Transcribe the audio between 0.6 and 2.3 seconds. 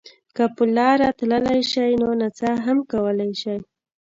لاره تللی شئ نو